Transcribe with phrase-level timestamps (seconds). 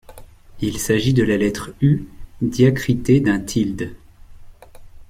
[0.61, 2.05] Il s’agit de la lettre Ʉ
[2.41, 3.93] diacritée d'un tilde.